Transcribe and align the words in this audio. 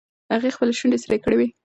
هغې 0.33 0.49
خپلې 0.55 0.73
شونډې 0.79 0.97
سرې 1.03 1.17
کړې 1.23 1.35
وې. 1.39 1.47